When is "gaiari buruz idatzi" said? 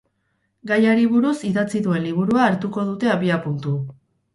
0.71-1.85